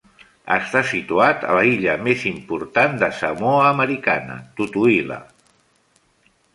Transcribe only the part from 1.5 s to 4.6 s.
l"illa més important de Samoa Americana,